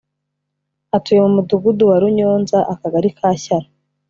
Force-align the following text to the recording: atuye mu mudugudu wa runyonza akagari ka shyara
atuye 0.95 1.19
mu 1.25 1.31
mudugudu 1.35 1.83
wa 1.89 1.97
runyonza 2.01 2.57
akagari 2.73 3.09
ka 3.17 3.29
shyara 3.43 3.67